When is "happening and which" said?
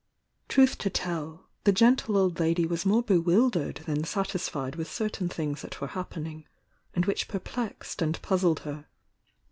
5.93-7.27